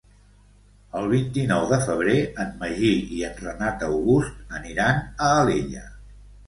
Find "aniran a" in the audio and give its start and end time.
4.63-5.31